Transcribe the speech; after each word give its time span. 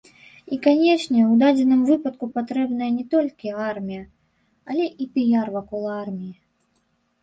І, 0.53 0.55
канечне, 0.67 1.19
у 1.33 1.37
дадзеным 1.43 1.81
выпадку 1.91 2.31
патрэбная 2.39 2.89
не 2.97 3.05
толькі 3.13 3.55
армія, 3.69 4.03
але 4.73 4.93
і 5.03 5.11
піяр 5.15 5.57
вакол 5.61 5.83
арміі. 6.03 6.35